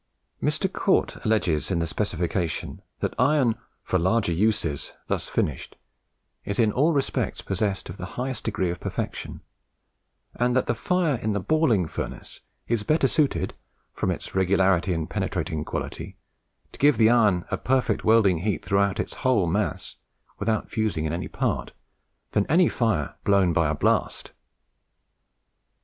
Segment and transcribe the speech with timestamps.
[0.41, 0.67] Mr.
[0.73, 5.75] Cort alleges in the specification that iron for "larger uses" thus finished,
[6.43, 9.41] is in all respect's possessed of the highest degree of perfection;
[10.33, 13.53] and that the fire in the balling furnace is better suited,
[13.93, 16.17] from its regularity and penetrating quality,
[16.71, 19.97] to give the iron a perfect welding heat throughout its whole mass,
[20.39, 21.73] without fusing in any part,
[22.31, 24.31] than any fire blown by a blast.